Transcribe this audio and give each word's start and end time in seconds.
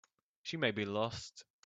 She 0.41 0.57
may 0.57 0.71
be 0.71 0.83
lost. 0.83 1.45